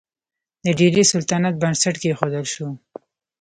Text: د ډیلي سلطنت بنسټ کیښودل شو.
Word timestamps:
د 0.65 0.67
ډیلي 0.79 1.03
سلطنت 1.11 1.53
بنسټ 1.61 1.95
کیښودل 2.01 2.45
شو. 2.53 2.67